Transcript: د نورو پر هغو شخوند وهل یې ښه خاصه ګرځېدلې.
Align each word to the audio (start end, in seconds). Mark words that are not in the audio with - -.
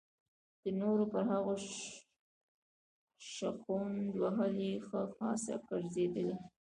د 0.61 0.63
نورو 0.81 1.03
پر 1.13 1.23
هغو 1.31 1.55
شخوند 3.35 4.03
وهل 4.21 4.53
یې 4.67 4.73
ښه 4.87 5.01
خاصه 5.17 5.53
ګرځېدلې. 5.69 6.35